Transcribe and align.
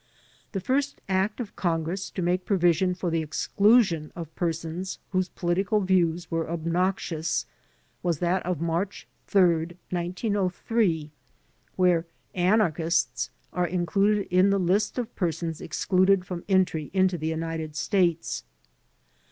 The 0.53 0.59
first 0.59 0.99
Act 1.07 1.39
of 1.39 1.55
Congress 1.55 2.09
to 2.09 2.23
make 2.23 2.43
provision 2.43 2.95
for 2.95 3.11
the 3.11 3.21
exclusion 3.21 4.11
of 4.15 4.33
persons 4.33 4.97
whose 5.11 5.29
political 5.29 5.79
views 5.81 6.31
were 6.31 6.49
ob 6.49 6.65
noxious 6.65 7.45
was 8.01 8.17
that 8.17 8.43
of 8.43 8.59
March 8.59 9.07
3, 9.27 9.77
1903, 9.91 11.11
where 11.75 12.07
"anarchists" 12.33 13.29
are 13.53 13.67
included 13.67 14.25
in 14.31 14.49
the 14.49 14.57
list 14.57 14.97
of 14.97 15.15
persons 15.15 15.61
excluded 15.61 16.25
from 16.25 16.45
entry 16.49 16.89
into 16.95 17.15
the 17.19 17.27
United 17.27 17.75
States. 17.75 18.43